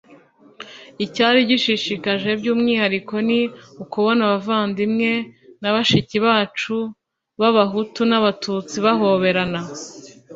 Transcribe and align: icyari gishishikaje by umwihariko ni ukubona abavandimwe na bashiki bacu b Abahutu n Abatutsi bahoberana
icyari 1.05 1.39
gishishikaje 1.49 2.29
by 2.39 2.47
umwihariko 2.53 3.13
ni 3.27 3.39
ukubona 3.83 4.21
abavandimwe 4.25 5.11
na 5.61 5.69
bashiki 5.75 6.17
bacu 6.25 6.75
b 7.39 7.41
Abahutu 7.49 8.01
n 8.09 8.13
Abatutsi 8.19 8.75
bahoberana 8.85 9.59